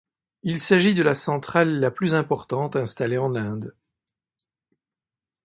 Il 0.41 0.59
s'agit 0.59 0.95
de 0.95 1.03
la 1.03 1.13
centrale 1.13 1.79
la 1.79 1.91
plus 1.91 2.15
importante 2.15 2.75
installée 2.75 3.19
en 3.19 3.35
Inde. 3.35 3.75